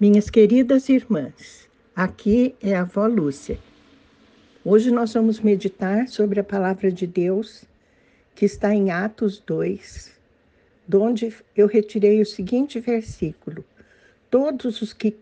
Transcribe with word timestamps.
Minhas 0.00 0.28
queridas 0.28 0.88
irmãs, 0.88 1.68
aqui 1.94 2.56
é 2.60 2.74
a 2.74 2.80
avó 2.80 3.06
Lúcia. 3.06 3.60
Hoje 4.64 4.90
nós 4.90 5.14
vamos 5.14 5.38
meditar 5.38 6.08
sobre 6.08 6.40
a 6.40 6.44
palavra 6.44 6.90
de 6.90 7.06
Deus 7.06 7.64
que 8.34 8.44
está 8.44 8.74
em 8.74 8.90
Atos 8.90 9.38
2, 9.46 10.12
onde 10.92 11.32
eu 11.56 11.68
retirei 11.68 12.20
o 12.20 12.26
seguinte 12.26 12.80
versículo: 12.80 13.64
Todos 14.28 14.82
os 14.82 14.92
que 14.92 15.16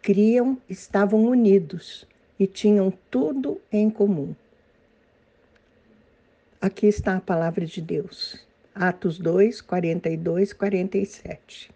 criam 0.00 0.56
estavam 0.66 1.22
unidos 1.26 2.06
e 2.40 2.46
tinham 2.46 2.90
tudo 3.10 3.60
em 3.70 3.90
comum. 3.90 4.34
Aqui 6.58 6.86
está 6.86 7.18
a 7.18 7.20
palavra 7.20 7.66
de 7.66 7.82
Deus. 7.82 8.42
Atos 8.74 9.18
2, 9.18 9.60
42, 9.60 10.54
47. 10.54 11.75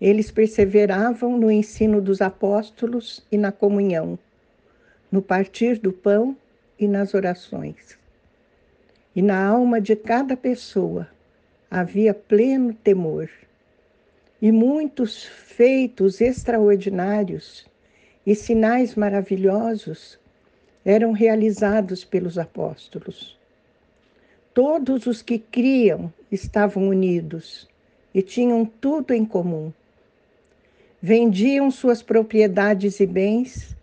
Eles 0.00 0.30
perseveravam 0.30 1.36
no 1.36 1.50
ensino 1.50 2.00
dos 2.00 2.20
apóstolos 2.20 3.24
e 3.32 3.36
na 3.36 3.50
comunhão, 3.50 4.18
no 5.10 5.20
partir 5.20 5.78
do 5.78 5.92
pão 5.92 6.36
e 6.78 6.86
nas 6.86 7.14
orações. 7.14 7.98
E 9.14 9.20
na 9.20 9.44
alma 9.44 9.80
de 9.80 9.96
cada 9.96 10.36
pessoa 10.36 11.08
havia 11.70 12.14
pleno 12.14 12.72
temor. 12.72 13.28
E 14.40 14.52
muitos 14.52 15.24
feitos 15.24 16.20
extraordinários 16.20 17.66
e 18.24 18.34
sinais 18.34 18.94
maravilhosos 18.94 20.18
eram 20.84 21.12
realizados 21.12 22.04
pelos 22.04 22.38
apóstolos. 22.38 23.36
Todos 24.54 25.06
os 25.06 25.22
que 25.22 25.38
criam 25.38 26.12
estavam 26.30 26.88
unidos 26.88 27.68
e 28.14 28.22
tinham 28.22 28.64
tudo 28.64 29.12
em 29.12 29.24
comum. 29.24 29.72
Vendiam 31.00 31.70
suas 31.70 32.02
propriedades 32.02 32.98
e 32.98 33.06
bens 33.06 33.76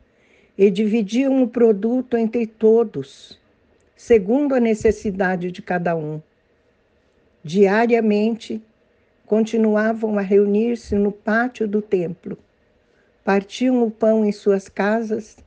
e 0.57 0.69
dividiam 0.69 1.41
o 1.41 1.47
produto 1.47 2.17
entre 2.17 2.45
todos, 2.45 3.39
segundo 3.95 4.53
a 4.53 4.59
necessidade 4.59 5.49
de 5.49 5.61
cada 5.61 5.95
um. 5.95 6.21
Diariamente, 7.41 8.61
continuavam 9.25 10.17
a 10.19 10.21
reunir-se 10.21 10.95
no 10.95 11.11
pátio 11.11 11.67
do 11.67 11.81
templo, 11.81 12.37
partiam 13.23 13.81
o 13.83 13.89
pão 13.89 14.25
em 14.25 14.31
suas 14.31 14.67
casas 14.67 15.37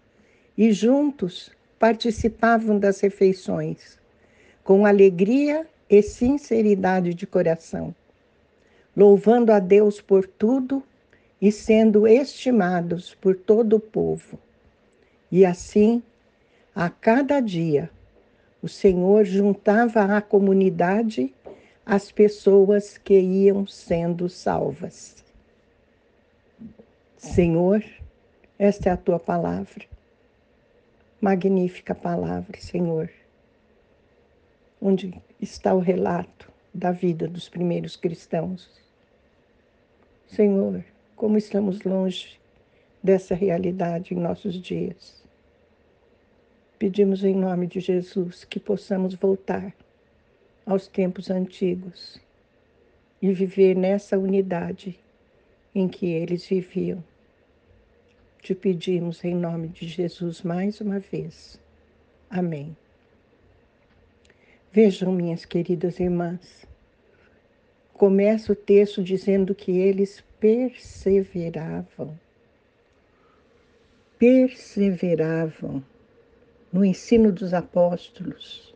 e 0.57 0.73
juntos 0.73 1.51
participavam 1.79 2.79
das 2.79 3.01
refeições 3.01 3.99
com 4.65 4.85
alegria 4.85 5.67
e 5.89 6.03
sinceridade 6.03 7.15
de 7.15 7.27
coração, 7.27 7.95
louvando 8.97 9.53
a 9.53 9.59
Deus 9.59 10.01
por 10.01 10.27
tudo 10.27 10.83
e 11.41 11.53
sendo 11.53 12.07
estimados 12.07 13.15
por 13.15 13.37
todo 13.37 13.77
o 13.77 13.81
povo. 13.81 14.39
E 15.31 15.45
assim, 15.45 16.03
a 16.75 16.89
cada 16.91 17.41
dia, 17.41 17.91
o 18.63 18.69
Senhor 18.69 19.25
juntava 19.25 20.17
à 20.17 20.21
comunidade 20.21 21.35
as 21.85 22.11
pessoas 22.11 22.99
que 22.99 23.19
iam 23.19 23.67
sendo 23.67 24.29
salvas. 24.29 25.25
Senhor, 27.17 27.85
esta 28.59 28.91
é 28.91 28.93
a 28.93 28.97
tua 28.97 29.19
palavra. 29.19 29.85
Magnífica 31.21 31.95
palavra, 31.95 32.59
Senhor 32.61 33.11
onde 34.81 35.13
está 35.41 35.75
o 35.75 35.81
relato 35.81 36.51
da 36.73 36.93
vida 36.93 37.27
dos 37.27 37.49
primeiros 37.49 37.97
cristãos. 37.97 38.71
Senhor, 40.27 40.85
como 41.19 41.37
estamos 41.37 41.83
longe 41.83 42.39
dessa 43.03 43.35
realidade 43.35 44.15
em 44.15 44.17
nossos 44.17 44.55
dias. 44.55 45.21
Pedimos 46.79 47.25
em 47.25 47.35
nome 47.35 47.67
de 47.67 47.81
Jesus 47.81 48.45
que 48.45 48.61
possamos 48.61 49.17
voltar 49.17 49.75
aos 50.65 50.87
tempos 50.87 51.29
antigos 51.29 52.21
e 53.21 53.33
viver 53.33 53.75
nessa 53.75 54.17
unidade 54.17 54.97
em 55.75 55.89
que 55.89 56.07
eles 56.07 56.47
viviam. 56.47 57.03
Te 58.41 58.55
pedimos 58.55 59.25
em 59.25 59.35
nome 59.35 59.67
de 59.67 59.89
Jesus 59.89 60.43
mais 60.43 60.81
uma 60.81 61.01
vez. 61.01 61.61
Amém. 62.31 62.77
Vejam, 64.71 65.11
minhas 65.11 65.45
queridas 65.45 65.99
irmãs, 65.99 66.65
começa 67.99 68.53
o 68.53 68.57
texto 68.57 69.03
dizendo 69.03 69.53
que 69.57 69.73
eles 69.73 70.23
perseveravam. 70.39 72.17
Perseveravam 74.17 75.83
no 76.73 76.85
ensino 76.85 77.33
dos 77.33 77.53
apóstolos, 77.53 78.73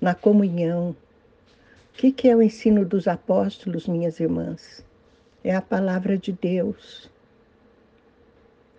na 0.00 0.14
comunhão. 0.14 0.96
O 1.92 1.92
que 1.92 2.26
é 2.26 2.34
o 2.34 2.40
ensino 2.40 2.86
dos 2.86 3.06
apóstolos, 3.06 3.86
minhas 3.86 4.18
irmãs? 4.18 4.82
É 5.44 5.54
a 5.54 5.60
palavra 5.60 6.16
de 6.16 6.32
Deus. 6.32 7.10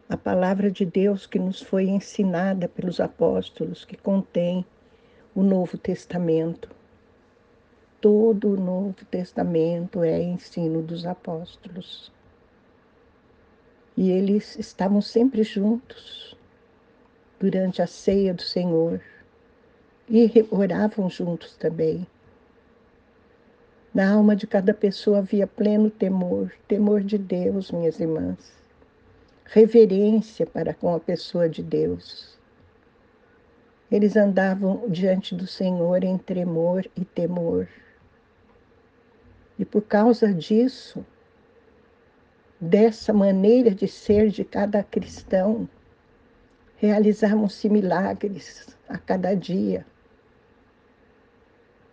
A 0.10 0.18
palavra 0.18 0.72
de 0.72 0.84
Deus 0.84 1.28
que 1.28 1.38
nos 1.38 1.62
foi 1.62 1.84
ensinada 1.84 2.68
pelos 2.68 3.00
apóstolos, 3.00 3.86
que 3.86 3.96
contém 3.96 4.66
o 5.36 5.44
Novo 5.44 5.78
Testamento. 5.78 6.79
Todo 8.02 8.54
o 8.54 8.58
Novo 8.58 8.94
Testamento 9.12 10.04
é 10.04 10.22
ensino 10.22 10.82
dos 10.82 11.06
apóstolos. 11.06 12.10
E 13.98 14.10
eles 14.10 14.58
estavam 14.58 15.02
sempre 15.02 15.44
juntos 15.44 16.38
durante 17.38 17.82
a 17.82 17.88
ceia 17.88 18.34
do 18.34 18.42
Senhor 18.42 19.02
e 20.10 20.32
oravam 20.50 21.10
juntos 21.10 21.58
também. 21.58 22.08
Na 23.94 24.14
alma 24.14 24.34
de 24.34 24.48
cada 24.48 24.74
pessoa 24.74 25.18
havia 25.18 25.46
pleno 25.46 25.90
temor, 25.90 26.54
temor 26.70 27.02
de 27.02 27.18
Deus, 27.18 27.70
minhas 27.70 28.00
irmãs, 28.00 28.54
reverência 29.44 30.46
para 30.46 30.74
com 30.74 30.96
a 30.96 31.00
pessoa 31.02 31.50
de 31.50 31.62
Deus. 31.62 32.40
Eles 33.92 34.16
andavam 34.16 34.88
diante 34.88 35.36
do 35.36 35.48
Senhor 35.48 36.04
em 36.04 36.18
tremor 36.18 36.86
e 36.96 37.04
temor. 37.04 37.68
E 39.60 39.66
por 39.66 39.82
causa 39.82 40.34
disso, 40.34 41.06
dessa 42.62 43.12
maneira 43.12 43.72
de 43.72 43.90
ser 43.90 44.30
de 44.30 44.46
cada 44.46 44.82
cristão, 44.82 45.68
realizavam-se 46.78 47.68
milagres 47.68 48.78
a 48.88 48.98
cada 48.98 49.36
dia. 49.36 49.86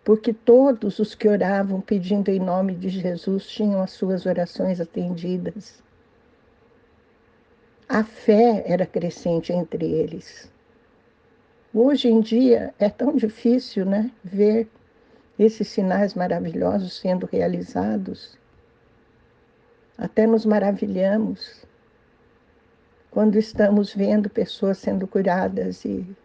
Porque 0.01 0.31
todos 0.31 0.97
os 0.99 1.13
que 1.13 1.27
oravam 1.27 1.81
pedindo 1.81 2.29
em 2.29 2.39
nome 2.39 2.73
de 2.73 2.87
Jesus 2.87 3.45
tinham 3.45 3.81
as 3.81 3.91
suas 3.91 4.25
orações 4.25 4.79
atendidas. 4.79 5.83
A 7.89 8.05
fé 8.05 8.63
era 8.65 8.85
crescente 8.85 9.51
entre 9.51 9.85
eles. 9.85 10.49
Hoje 11.73 12.07
em 12.07 12.21
dia 12.21 12.73
é 12.79 12.89
tão 12.89 13.13
difícil 13.17 13.85
né, 13.85 14.09
ver 14.23 14.69
esses 15.39 15.67
sinais 15.67 16.15
maravilhosos 16.15 16.97
sendo 16.97 17.27
realizados. 17.27 18.37
Até 19.97 20.25
nos 20.25 20.45
maravilhamos 20.45 21.63
quando 23.11 23.37
estamos 23.37 23.93
vendo 23.93 24.29
pessoas 24.29 24.79
sendo 24.79 25.07
curadas 25.07 25.85
e 25.85 26.15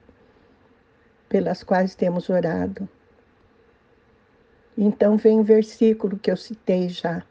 pelas 1.28 1.62
quais 1.62 1.94
temos 1.94 2.30
orado. 2.30 2.88
Então 4.76 5.16
vem 5.16 5.40
o 5.40 5.44
versículo 5.44 6.18
que 6.18 6.30
eu 6.30 6.36
citei 6.36 6.88
já. 6.88 7.22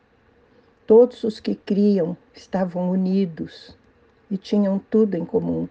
Todos 0.85 1.23
os 1.23 1.39
que 1.39 1.55
criam 1.55 2.15
estavam 2.33 2.91
unidos 2.91 3.77
e 4.29 4.37
tinham 4.37 4.77
tudo 4.77 5.15
em 5.15 5.25
comum. 5.25 5.67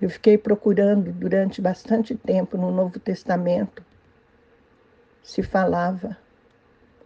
Eu 0.00 0.10
fiquei 0.10 0.36
procurando 0.36 1.12
durante 1.12 1.62
bastante 1.62 2.14
tempo 2.14 2.58
no 2.58 2.70
Novo 2.70 2.98
Testamento 2.98 3.82
se 5.24 5.42
falava 5.42 6.16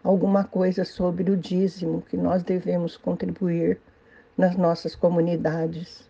alguma 0.03 0.43
coisa 0.43 0.83
sobre 0.83 1.31
o 1.31 1.37
dízimo 1.37 2.01
que 2.01 2.17
nós 2.17 2.43
devemos 2.43 2.97
contribuir 2.97 3.79
nas 4.37 4.57
nossas 4.57 4.93
comunidades. 4.93 6.07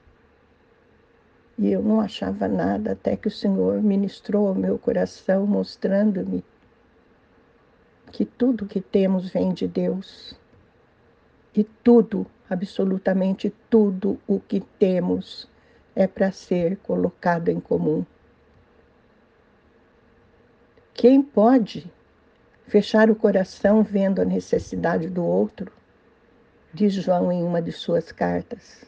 E 1.55 1.71
eu 1.71 1.83
não 1.83 2.01
achava 2.01 2.47
nada 2.47 2.93
até 2.93 3.15
que 3.15 3.27
o 3.27 3.31
Senhor 3.31 3.81
ministrou 3.83 4.47
ao 4.47 4.55
meu 4.55 4.79
coração, 4.79 5.45
mostrando-me 5.45 6.43
que 8.11 8.25
tudo 8.25 8.65
que 8.65 8.81
temos 8.81 9.29
vem 9.29 9.53
de 9.53 9.67
Deus. 9.67 10.35
E 11.55 11.63
tudo, 11.63 12.25
absolutamente 12.49 13.53
tudo 13.69 14.19
o 14.27 14.39
que 14.39 14.61
temos 14.79 15.47
é 15.95 16.07
para 16.07 16.31
ser 16.31 16.77
colocado 16.77 17.49
em 17.49 17.59
comum. 17.59 18.03
Quem 20.95 21.21
pode 21.21 21.91
fechar 22.69 23.09
o 23.09 23.15
coração 23.15 23.83
vendo 23.83 24.21
a 24.21 24.25
necessidade 24.25 25.09
do 25.09 25.25
outro? 25.25 25.71
diz 26.71 26.93
João 26.93 27.31
em 27.31 27.43
uma 27.43 27.61
de 27.61 27.71
suas 27.71 28.11
cartas. 28.11 28.85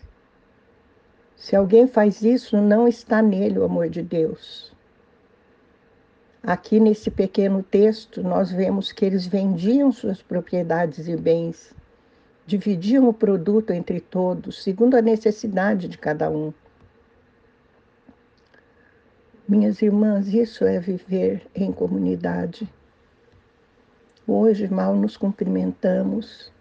Se 1.35 1.55
alguém 1.55 1.87
faz 1.87 2.21
isso, 2.21 2.61
não 2.61 2.87
está 2.87 3.23
nele 3.23 3.57
o 3.57 3.63
amor 3.63 3.89
de 3.89 4.03
Deus. 4.03 4.71
Aqui 6.43 6.79
nesse 6.79 7.09
pequeno 7.09 7.63
texto, 7.63 8.21
nós 8.21 8.51
vemos 8.51 8.91
que 8.91 9.03
eles 9.03 9.25
vendiam 9.25 9.91
suas 9.91 10.21
propriedades 10.21 11.07
e 11.07 11.15
bens, 11.15 11.73
dividiam 12.45 13.09
o 13.09 13.13
produto 13.13 13.71
entre 13.71 13.99
todos, 13.99 14.61
segundo 14.63 14.95
a 14.95 15.01
necessidade 15.01 15.87
de 15.87 15.97
cada 15.97 16.29
um. 16.29 16.53
Minhas 19.47 19.81
irmãs, 19.81 20.27
isso 20.27 20.65
é 20.65 20.79
viver 20.79 21.47
em 21.55 21.71
comunidade. 21.71 22.69
Hoje 24.33 24.67
mal 24.69 24.95
nos 24.95 25.17
cumprimentamos, 25.17 26.51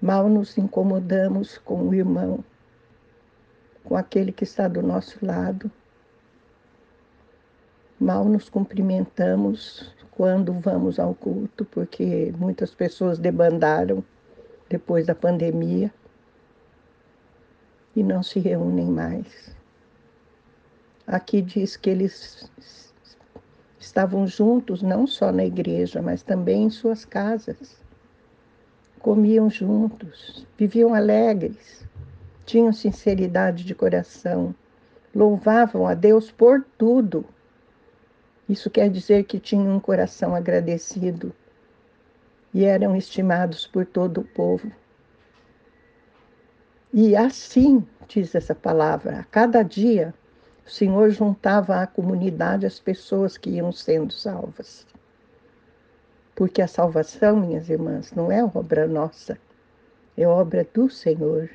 mal 0.00 0.28
nos 0.28 0.56
incomodamos 0.56 1.58
com 1.58 1.88
o 1.88 1.94
irmão, 1.94 2.42
com 3.84 3.96
aquele 3.96 4.32
que 4.32 4.44
está 4.44 4.66
do 4.66 4.82
nosso 4.82 5.24
lado 5.24 5.70
Mal 7.98 8.26
nos 8.26 8.50
cumprimentamos 8.50 9.90
quando 10.10 10.52
vamos 10.52 10.98
ao 10.98 11.14
culto, 11.14 11.64
porque 11.64 12.30
muitas 12.38 12.74
pessoas 12.74 13.18
debandaram 13.18 14.04
depois 14.68 15.06
da 15.06 15.14
pandemia 15.14 15.90
e 17.94 18.02
não 18.02 18.22
se 18.22 18.38
reúnem 18.38 18.86
mais. 18.86 19.56
Aqui 21.06 21.40
diz 21.40 21.74
que 21.74 21.88
eles 21.88 22.85
estavam 23.86 24.26
juntos 24.26 24.82
não 24.82 25.06
só 25.06 25.32
na 25.32 25.44
igreja, 25.44 26.02
mas 26.02 26.22
também 26.22 26.64
em 26.64 26.70
suas 26.70 27.04
casas. 27.04 27.80
Comiam 29.00 29.48
juntos, 29.48 30.46
viviam 30.58 30.94
alegres, 30.94 31.86
tinham 32.44 32.72
sinceridade 32.72 33.64
de 33.64 33.74
coração, 33.74 34.54
louvavam 35.14 35.86
a 35.86 35.94
Deus 35.94 36.30
por 36.30 36.64
tudo 36.76 37.24
isso 38.48 38.70
quer 38.70 38.88
dizer 38.88 39.24
que 39.24 39.40
tinham 39.40 39.74
um 39.74 39.80
coração 39.80 40.34
agradecido 40.34 41.32
e 42.54 42.64
eram 42.64 42.94
estimados 42.94 43.66
por 43.66 43.84
todo 43.84 44.20
o 44.20 44.24
povo. 44.24 44.70
E 46.92 47.16
assim, 47.16 47.84
diz 48.06 48.34
essa 48.34 48.54
palavra, 48.54 49.18
a 49.18 49.24
cada 49.24 49.62
dia 49.62 50.14
o 50.66 50.70
Senhor 50.70 51.10
juntava 51.10 51.80
à 51.80 51.86
comunidade 51.86 52.66
as 52.66 52.80
pessoas 52.80 53.38
que 53.38 53.50
iam 53.50 53.70
sendo 53.72 54.12
salvas. 54.12 54.86
Porque 56.34 56.60
a 56.60 56.66
salvação, 56.66 57.36
minhas 57.36 57.70
irmãs, 57.70 58.12
não 58.12 58.30
é 58.30 58.44
obra 58.44 58.86
nossa, 58.86 59.38
é 60.16 60.26
obra 60.26 60.66
do 60.74 60.90
Senhor. 60.90 61.48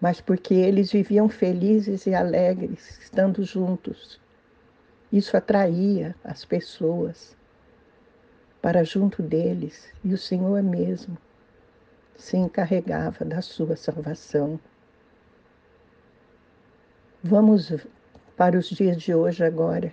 Mas 0.00 0.20
porque 0.20 0.54
eles 0.54 0.92
viviam 0.92 1.28
felizes 1.28 2.06
e 2.06 2.14
alegres, 2.14 2.98
estando 3.00 3.42
juntos 3.42 4.20
isso 5.12 5.36
atraía 5.36 6.16
as 6.24 6.44
pessoas 6.44 7.36
para 8.60 8.82
junto 8.82 9.22
deles 9.22 9.88
e 10.04 10.12
o 10.12 10.18
Senhor 10.18 10.60
mesmo 10.62 11.16
se 12.16 12.36
encarregava 12.36 13.24
da 13.24 13.40
sua 13.40 13.76
salvação. 13.76 14.58
Vamos 17.28 17.72
para 18.36 18.56
os 18.56 18.68
dias 18.68 19.02
de 19.02 19.12
hoje 19.12 19.42
agora. 19.42 19.92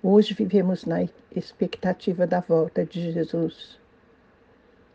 Hoje 0.00 0.32
vivemos 0.32 0.84
na 0.84 1.08
expectativa 1.34 2.24
da 2.24 2.38
volta 2.38 2.84
de 2.84 3.10
Jesus. 3.10 3.76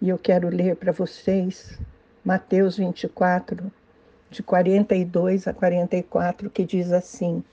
E 0.01 0.07
eu 0.07 0.17
quero 0.17 0.47
ler 0.47 0.77
para 0.77 0.93
vocês 0.93 1.77
Mateus 2.23 2.77
24, 2.77 3.69
de 4.29 4.41
42 4.41 5.45
a 5.45 5.53
44, 5.53 6.49
que 6.49 6.63
diz 6.63 6.93
assim: 6.93 7.43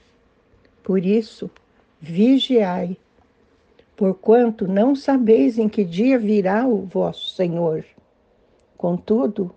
por 0.81 1.05
isso, 1.05 1.51
vigiai, 1.99 2.95
porquanto 3.97 4.65
não 4.65 4.95
sabeis 4.95 5.59
em 5.59 5.67
que 5.67 5.83
dia 5.83 6.17
virá 6.17 6.65
o 6.65 6.85
vosso 6.85 7.35
Senhor. 7.35 7.83
Contudo, 8.77 9.53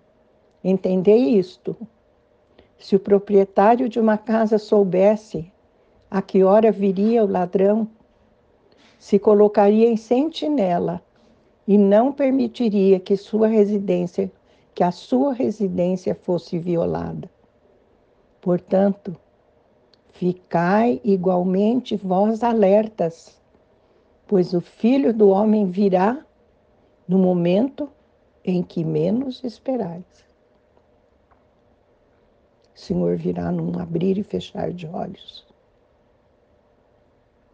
entendei 0.61 1.37
isto: 1.39 1.77
se 2.83 2.97
o 2.97 2.99
proprietário 2.99 3.87
de 3.87 3.97
uma 3.97 4.17
casa 4.17 4.57
soubesse 4.57 5.49
a 6.11 6.21
que 6.21 6.43
hora 6.43 6.69
viria 6.69 7.23
o 7.23 7.31
ladrão, 7.31 7.87
se 8.99 9.17
colocaria 9.17 9.89
em 9.89 9.95
sentinela 9.95 11.01
e 11.65 11.77
não 11.77 12.11
permitiria 12.11 12.99
que 12.99 13.15
sua 13.15 13.47
residência, 13.47 14.29
que 14.75 14.83
a 14.83 14.91
sua 14.91 15.33
residência 15.33 16.13
fosse 16.13 16.59
violada. 16.59 17.31
Portanto, 18.41 19.15
Ficai 20.11 20.99
igualmente 21.05 21.95
vós 21.95 22.43
alertas, 22.43 23.41
pois 24.27 24.53
o 24.53 24.59
Filho 24.59 25.13
do 25.13 25.29
Homem 25.29 25.69
virá 25.71 26.23
no 27.07 27.17
momento 27.17 27.89
em 28.45 28.61
que 28.61 28.83
menos 28.83 29.41
esperais. 29.41 30.03
O 32.75 32.79
Senhor 32.79 33.17
virá 33.17 33.51
num 33.51 33.79
abrir 33.79 34.17
e 34.17 34.23
fechar 34.23 34.71
de 34.71 34.87
olhos. 34.87 35.45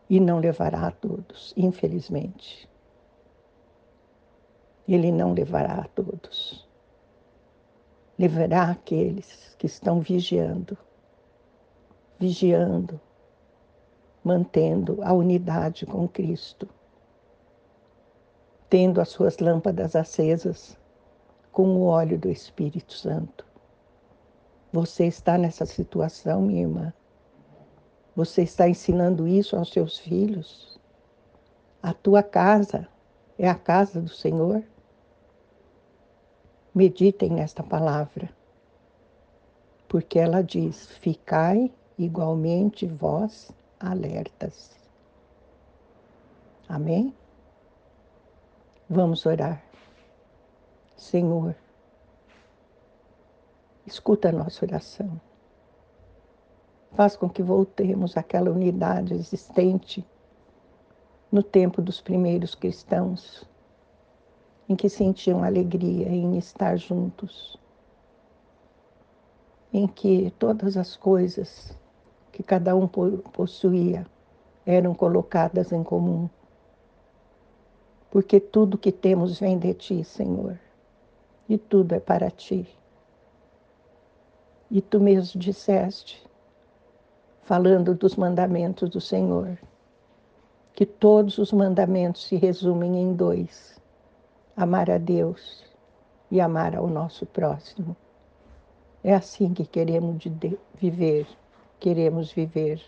E 0.10 0.20
não 0.20 0.40
levará 0.40 0.88
a 0.88 0.92
todos, 0.92 1.54
infelizmente. 1.56 2.68
Ele 4.88 5.12
não 5.12 5.34
levará 5.34 5.76
a 5.76 5.88
todos. 5.88 6.68
Levará 8.18 8.72
aqueles 8.72 9.56
que 9.58 9.68
estão 9.68 10.00
vigiando 10.02 10.78
vigiando, 12.20 13.00
mantendo 14.22 15.00
a 15.02 15.14
unidade 15.14 15.86
com 15.86 16.06
Cristo, 16.08 16.68
tendo 18.70 19.00
as 19.00 19.08
suas 19.08 19.38
lâmpadas 19.40 19.96
acesas 19.96 20.78
com 21.52 21.78
o 21.78 21.86
óleo 21.86 22.20
do 22.20 22.30
Espírito 22.30 22.94
Santo. 22.94 23.46
Você 24.72 25.06
está 25.06 25.38
nessa 25.38 25.66
situação, 25.66 26.42
minha 26.42 26.62
irmã? 26.62 26.94
Você 28.16 28.44
está 28.44 28.70
ensinando 28.70 29.28
isso 29.28 29.56
aos 29.56 29.72
seus 29.72 29.98
filhos? 29.98 30.80
A 31.82 31.94
tua 31.94 32.22
casa 32.22 32.88
é 33.38 33.50
a 33.50 33.56
casa 33.56 34.00
do 34.00 34.10
Senhor? 34.10 34.64
Meditem 36.76 37.32
nesta 37.32 37.64
palavra, 37.64 38.30
porque 39.88 40.20
ela 40.20 40.44
diz: 40.44 40.88
Ficai 40.98 41.72
igualmente 41.98 42.86
vós 42.86 43.52
alertas. 43.80 44.78
Amém? 46.68 47.12
Vamos 48.88 49.26
orar. 49.26 49.64
Senhor, 50.96 51.56
escuta 53.90 54.30
a 54.30 54.32
nossa 54.32 54.66
oração. 54.66 55.20
Faz 56.92 57.16
com 57.16 57.30
que 57.30 57.44
voltemos 57.44 58.16
àquela 58.18 58.52
unidade 58.52 59.14
existente 59.14 60.06
no 61.32 61.44
tempo 61.44 61.82
dos 61.82 62.02
primeiros 62.02 62.56
cristãos, 62.56 63.48
em 64.68 64.76
que 64.76 64.90
sentiam 64.90 65.44
alegria 65.44 66.08
em 66.08 66.38
estar 66.38 66.78
juntos, 66.78 67.60
em 69.72 69.88
que 69.88 70.34
todas 70.40 70.78
as 70.78 70.96
coisas 70.96 71.78
que 72.32 72.42
cada 72.42 72.76
um 72.76 72.88
possuía 72.88 74.06
eram 74.66 74.94
colocadas 74.94 75.72
em 75.72 75.84
comum. 75.84 76.30
Porque 78.10 78.40
tudo 78.40 78.78
que 78.78 78.92
temos 78.92 79.40
vem 79.40 79.58
de 79.58 79.74
ti, 79.74 80.04
Senhor, 80.04 80.60
e 81.48 81.58
tudo 81.58 81.94
é 81.94 82.00
para 82.00 82.32
ti. 82.32 82.68
E 84.70 84.82
tu 84.82 85.00
mesmo 85.00 85.40
disseste, 85.40 86.24
falando 87.44 87.96
dos 87.96 88.16
mandamentos 88.16 88.90
do 88.90 89.02
Senhor, 89.02 89.58
que 90.74 90.86
todos 90.86 91.38
os 91.38 91.52
mandamentos 91.52 92.28
se 92.28 92.36
resumem 92.36 93.02
em 93.02 93.14
dois: 93.14 93.82
amar 94.56 94.90
a 94.90 94.98
Deus 94.98 95.64
e 96.30 96.40
amar 96.40 96.76
ao 96.76 96.88
nosso 96.88 97.26
próximo. 97.26 97.96
É 99.04 99.14
assim 99.14 99.54
que 99.54 99.66
queremos 99.66 100.24
viver 100.76 101.28
queremos 101.80 102.32
viver. 102.32 102.82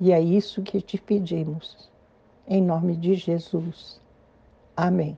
E 0.00 0.12
é 0.12 0.20
isso 0.20 0.62
que 0.62 0.80
te 0.80 0.98
pedimos. 0.98 1.90
Em 2.48 2.62
nome 2.62 2.96
de 2.96 3.14
Jesus. 3.14 4.00
Amém. 4.76 5.16